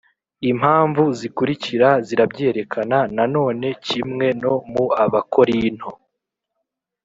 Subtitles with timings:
[0.51, 5.89] Impamvu zikurikira zirabyerekana Na none kimwe no mu Abakorinto,